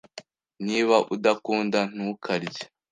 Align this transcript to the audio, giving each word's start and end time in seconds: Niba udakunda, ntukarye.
Niba 0.65 0.95
udakunda, 1.15 1.79
ntukarye. 1.93 2.61